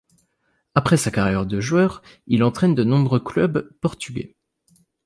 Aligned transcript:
Après 0.73 0.97
sa 0.97 1.11
carrière 1.11 1.45
de 1.45 1.59
joueur 1.61 2.01
il 2.25 2.43
entraîne 2.43 2.73
de 2.73 2.83
nombreux 2.83 3.19
clubs 3.19 3.69
portugais. 3.81 4.35